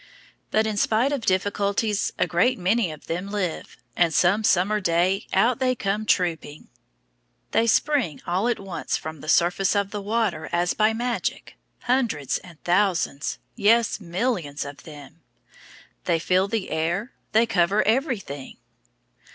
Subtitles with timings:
[0.49, 5.27] But in spite of difficulties a great many of them live, and some summer day
[5.31, 6.69] out they come trooping.
[7.51, 12.39] They spring all at once from the surface of the water as by magic, hundreds
[12.39, 15.21] and thousands, yes, millions of them.
[16.05, 18.57] They fill the air, they cover everything.